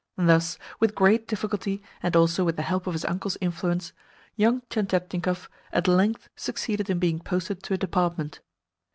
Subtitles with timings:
[0.17, 3.93] Thus, with great difficulty, and also with the help of his uncle's influence,
[4.35, 8.39] young Tientietnikov at length succeeded in being posted to a Department.